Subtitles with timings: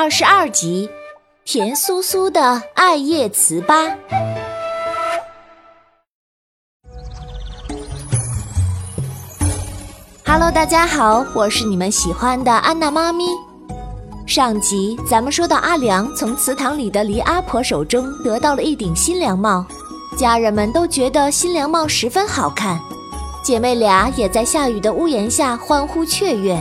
[0.00, 0.88] 二十二集，
[1.44, 3.92] 甜酥酥的艾叶糍粑。
[10.24, 13.24] Hello，大家好，我是你们喜欢的安娜妈咪。
[14.24, 19.66] 上集咱们说到阿良从祠堂里的黎阿婆手中得到了一顶新凉帽，
[20.16, 22.78] 家人们都觉得新凉帽十分好看，
[23.42, 26.56] 姐妹俩也在下雨的屋檐下欢呼雀跃。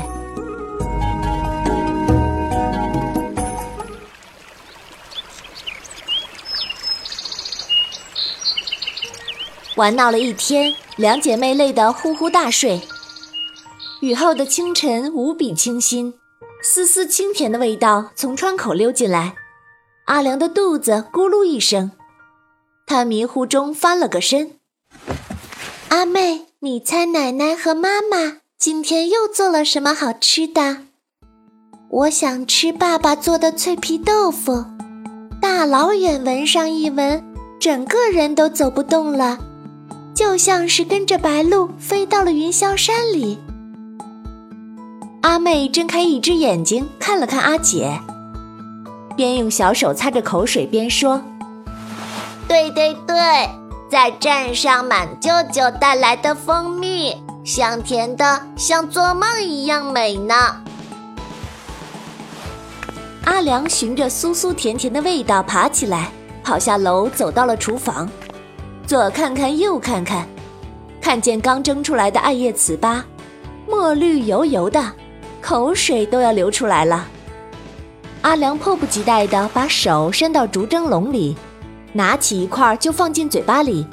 [9.77, 12.81] 玩闹了一天，两姐妹累得呼呼大睡。
[14.01, 16.15] 雨后的清晨无比清新，
[16.63, 19.35] 丝丝清甜的味道从窗口溜进来。
[20.05, 21.91] 阿良的肚子咕噜一声，
[22.87, 24.53] 他迷糊中翻了个身。
[25.89, 30.77] 阿妹，你猜奶奶和妈妈今天又做了什么好吃的？
[31.89, 34.65] 我想吃爸爸做的脆皮豆腐，
[35.39, 37.23] 大老远闻上一闻，
[37.59, 39.37] 整个人都走不动了。
[40.17, 43.37] 就像是跟着白鹭飞到了云霄山里。
[45.21, 47.99] 阿妹睁开一只眼睛看了看阿姐，
[49.15, 51.21] 边用小手擦着口水边说
[52.49, 53.15] ：“对对对，
[53.91, 60.33] 再蘸上满舅舅带来的蜂蜜，香甜的像做梦一样美呢。”
[63.25, 66.09] 阿良循着酥酥甜甜的味道爬起来，
[66.43, 68.09] 跑下楼，走到了厨房。
[68.87, 70.25] 左看看，右看看，
[71.01, 73.01] 看见刚蒸出来的艾叶糍粑，
[73.67, 74.81] 墨绿油油的，
[75.41, 77.05] 口水都要流出来了。
[78.21, 81.35] 阿良迫不及待地把手伸到竹蒸笼里，
[81.91, 83.85] 拿起一块就放进嘴巴里。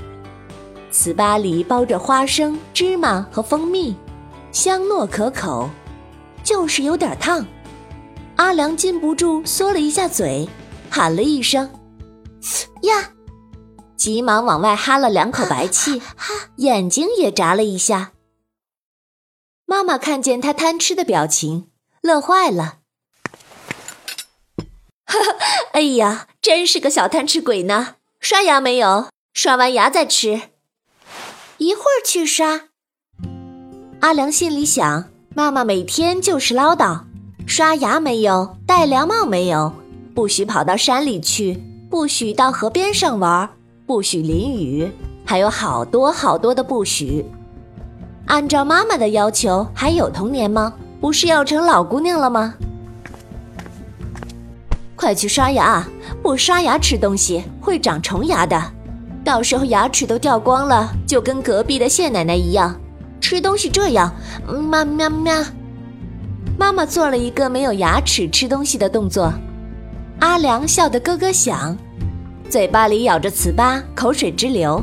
[0.93, 3.97] 糍粑里包着花生、芝麻和蜂蜜，
[4.53, 5.69] 香糯可口，
[6.45, 7.45] 就是有点烫。
[8.37, 10.49] 阿良禁不住缩了一下嘴，
[10.89, 11.69] 喊了一声
[12.83, 13.11] ：“呀！”
[14.05, 16.03] 急忙往外哈了两口白气，
[16.57, 18.13] 眼睛也眨了一下。
[19.65, 21.69] 妈妈看见他贪吃的表情，
[22.03, 22.81] 乐坏了。
[25.07, 25.37] 哈哈，
[25.73, 27.95] 哎呀，真是个小贪吃鬼呢！
[28.21, 29.07] 刷牙没有？
[29.33, 30.51] 刷完牙再吃。
[31.57, 32.69] 一会儿去刷。
[34.03, 37.05] 阿良心里想：妈妈每天就是唠叨，
[37.47, 38.59] 刷牙没有？
[38.67, 39.73] 戴凉帽没有？
[40.15, 43.49] 不许跑到山里去，不许到河边上玩。
[43.87, 44.91] 不许淋雨，
[45.27, 47.23] 还有好多好多的不许。
[48.25, 50.73] 按照妈妈的要求，还有童年吗？
[51.03, 52.55] 不是要成老姑娘了吗？
[54.97, 55.87] 快去刷牙！
[56.23, 58.59] 不刷牙吃东西会长虫牙的，
[59.23, 62.75] 到时候牙齿都掉光了，就跟隔壁的谢奶奶一样。
[63.21, 64.11] 吃东西这样，
[64.49, 65.45] 喵喵喵！
[66.59, 69.31] 妈妈做了一个没有牙齿吃东西的动作，
[70.21, 71.77] 阿良笑得咯咯响。
[72.55, 74.81] 嘴巴里咬着糍粑，口水直流。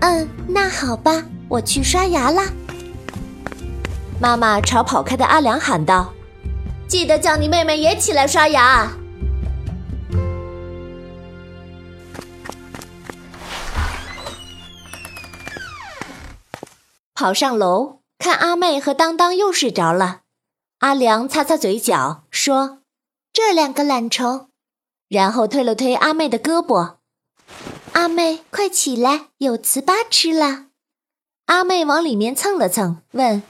[0.00, 2.52] 嗯，那好吧，我去刷牙啦。
[4.20, 6.12] 妈妈朝跑开的阿良喊道
[6.86, 8.92] ：“记得叫你妹妹也起来刷牙。”
[17.14, 20.18] 跑上楼，看阿妹和当当又睡着了。
[20.80, 22.80] 阿良擦擦嘴角，说
[23.32, 24.50] ：“这两个懒虫。”
[25.08, 26.96] 然后推了推阿妹的胳膊，
[27.92, 30.66] 阿妹快起来，有糍粑吃了。
[31.46, 33.42] 阿妹往里面蹭了蹭，问：“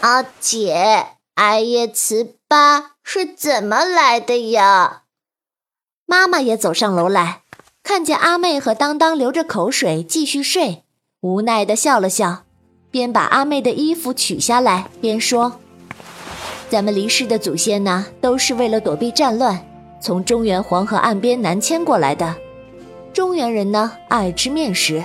[0.00, 5.04] 阿姐，艾叶糍粑是怎么来的呀？”
[6.04, 7.42] 妈妈也走上楼来，
[7.82, 10.84] 看见阿妹和当当流着口水继续睡，
[11.22, 12.44] 无奈的笑了笑，
[12.90, 15.58] 边把阿妹的衣服取下来，边说
[16.68, 19.66] ：“咱们离世的祖先呢，都是为了躲避战乱。”
[20.04, 22.34] 从中原黄河岸边南迁过来的，
[23.10, 25.02] 中原人呢爱吃面食，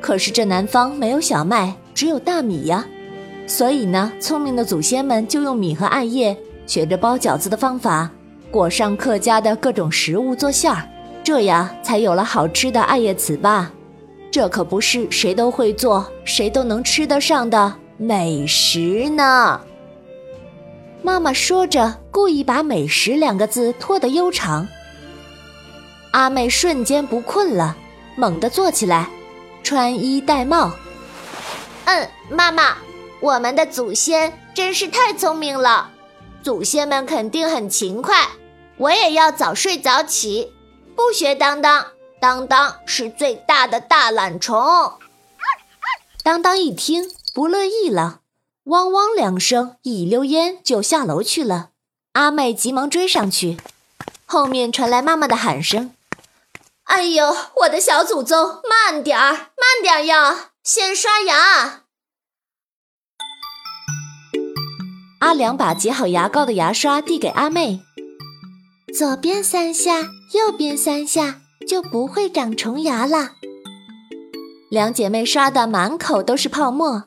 [0.00, 2.84] 可是这南方没有小麦，只有大米呀，
[3.46, 8.10] 所以呢，聪明的祖先们就用米和艾叶学着包饺子的方法，
[8.50, 10.82] 裹上客家的各种食物做馅儿，
[11.22, 13.64] 这样才有了好吃的艾叶糍粑。
[14.32, 19.60] 这可不是谁都会做、谁都能吃得上的美食呢。
[21.02, 24.68] 妈妈说着，故意把“美食”两个字拖得悠长。
[26.12, 27.76] 阿妹瞬间不困了，
[28.16, 29.08] 猛地坐起来，
[29.62, 30.72] 穿衣戴帽。
[31.86, 32.76] 嗯，妈妈，
[33.20, 35.90] 我们的祖先真是太聪明了，
[36.42, 38.28] 祖先们肯定很勤快。
[38.76, 40.52] 我也要早睡早起，
[40.94, 41.86] 不学当当。
[42.20, 44.92] 当当是最大的大懒虫。
[46.22, 48.20] 当当一听，不乐意了。
[48.64, 51.70] 汪汪两声，一溜烟就下楼去了。
[52.12, 53.56] 阿妹急忙追上去，
[54.26, 55.92] 后面传来妈妈的喊声
[56.84, 61.84] ：“哎呦，我的小祖宗，慢点儿，慢点儿哟，先刷牙。”
[65.20, 67.80] 阿良把挤好牙膏的牙刷递给阿妹，
[68.96, 70.02] 左边三下，
[70.34, 73.32] 右边三下，就不会长虫牙了。
[74.70, 77.02] 两姐妹刷的满口都是泡沫。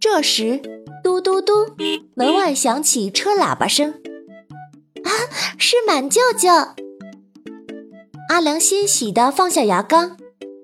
[0.00, 0.60] 这时，
[1.04, 1.52] 嘟嘟嘟，
[2.14, 3.90] 门外响起车喇叭声。
[5.04, 5.10] 啊，
[5.58, 6.48] 是满舅舅！
[8.30, 10.16] 阿良欣喜地放下牙缸，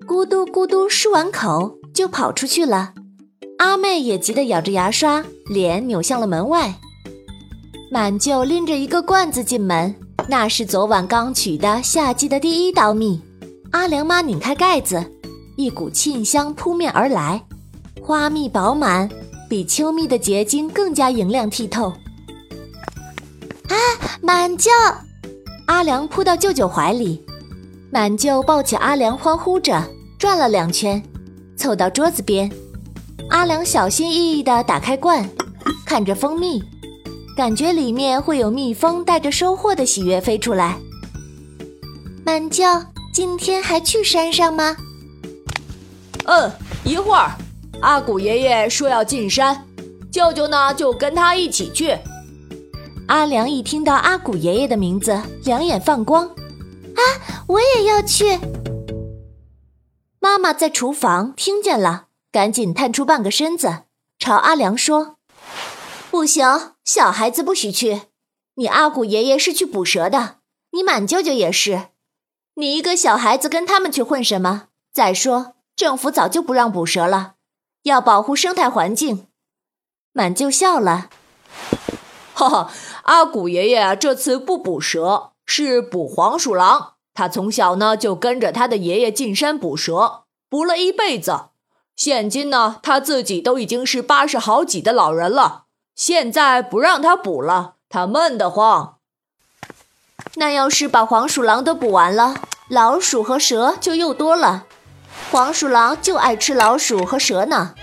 [0.07, 2.93] 咕嘟咕嘟漱完口就跑出去了。
[3.59, 6.73] 阿妹也急得咬着牙刷，脸扭向了门外。
[7.91, 9.93] 满舅拎着一个罐子进门，
[10.27, 13.21] 那是昨晚刚取的夏季的第一道蜜。
[13.69, 15.05] 阿良妈拧开盖子，
[15.55, 17.45] 一股沁香扑面而来，
[18.01, 19.07] 花蜜饱满，
[19.51, 21.89] 比秋蜜的结晶更加莹亮剔透。
[23.67, 23.75] 啊，
[24.21, 24.71] 满舅！
[25.65, 27.21] 阿良扑到舅舅怀里，
[27.91, 29.85] 满舅抱起阿良，欢呼着
[30.17, 31.03] 转了两圈，
[31.57, 32.49] 凑到桌子边。
[33.29, 35.29] 阿良小心翼翼地打开罐，
[35.85, 36.63] 看着蜂蜜。
[37.35, 40.77] 感觉里面会有蜜蜂带着收获的喜悦飞出来。
[42.23, 42.63] 满舅，
[43.13, 44.77] 今天还去山上吗？
[46.23, 46.49] 嗯，
[46.85, 47.31] 一会儿。
[47.79, 49.65] 阿古爷爷说要进山，
[50.11, 51.97] 舅舅呢就跟他一起去。
[53.07, 56.27] 阿良一听到阿古爷爷的名字，两眼放光。
[56.27, 57.01] 啊，
[57.47, 58.39] 我也要去！
[60.19, 63.83] 妈妈在厨房听见了，赶紧探出半个身子，
[64.19, 65.15] 朝阿良说。
[66.11, 66.45] 不行，
[66.85, 68.01] 小孩子不许去。
[68.55, 70.35] 你阿古爷爷是去捕蛇的，
[70.71, 71.87] 你满舅舅也是。
[72.55, 74.67] 你一个小孩子跟他们去混什么？
[74.93, 77.35] 再说，政府早就不让捕蛇了，
[77.83, 79.27] 要保护生态环境。
[80.13, 81.09] 满就笑了，
[82.33, 82.71] 哈哈，
[83.03, 86.95] 阿古爷爷这次不捕蛇，是捕黄鼠狼。
[87.13, 91.45] 他从小呢就跟着他的爷爷进山捕蛇，捕了一辈子。
[91.95, 95.65] 现今呢，他自己都已经是八十好几的老人了。
[95.95, 98.95] 现在不让他捕了，他闷得慌。
[100.35, 102.35] 那要是把黄鼠狼都捕完了，
[102.69, 104.65] 老鼠和蛇就又多了。
[105.31, 107.73] 黄鼠狼就爱吃老鼠和蛇呢。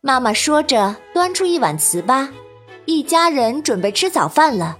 [0.00, 2.28] 妈妈说着，端出一碗糍粑，
[2.84, 4.78] 一家人准备吃早饭了。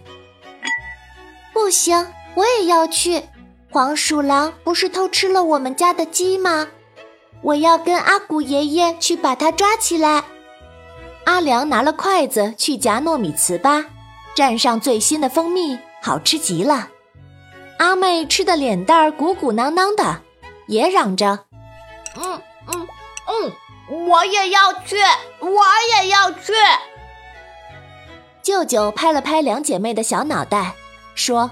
[1.52, 3.22] 不行，我也要去。
[3.70, 6.68] 黄鼠狼不是偷吃了我们家的鸡吗？
[7.40, 10.22] 我要跟阿古爷爷去把它抓起来。
[11.24, 13.84] 阿良拿了筷子去夹糯米糍粑，
[14.36, 16.88] 蘸上最新的蜂蜜，好吃极了。
[17.78, 20.20] 阿妹吃的脸蛋儿鼓鼓囊囊的，
[20.72, 21.40] 也嚷着
[22.16, 22.42] ：“嗯
[22.72, 22.88] 嗯
[23.28, 23.52] 嗯，
[24.08, 24.96] 我也要去，
[25.40, 25.48] 我
[25.94, 26.54] 也要去。”
[28.42, 30.72] 舅舅拍了拍两姐妹的小脑袋，
[31.14, 31.50] 说：“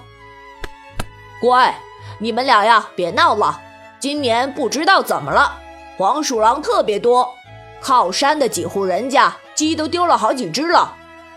[1.39, 1.79] 乖，
[2.19, 3.61] 你们俩呀，别闹了。
[3.99, 5.59] 今年不知道怎么了，
[5.99, 7.35] 黄鼠狼特别多，
[7.79, 10.95] 靠山的几户人家。”鸡都丢了好几只了，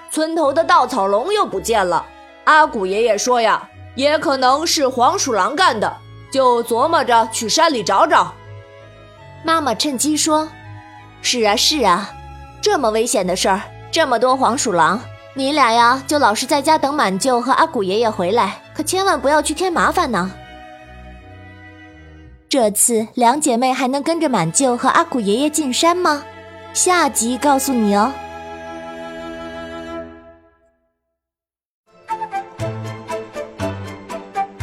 [0.09, 2.05] 村头的稻草龙又不见了。
[2.45, 5.97] 阿古爷爷说呀，也可能是黄鼠狼干的，
[6.33, 8.33] 就琢磨着去山里找找。
[9.43, 10.49] 妈妈趁机说
[11.21, 12.11] ：“是啊，是啊，
[12.59, 14.99] 这么危险的事儿，这么多黄鼠狼，
[15.35, 20.31] 你俩呀就老实在家等满舅和阿古爷爷回来，可千万不要去添麻烦呢。”
[22.49, 26.23] 这次两姐妹还能跟着满舅和阿古爷爷进山吗？
[26.73, 28.11] 下集告诉你哦。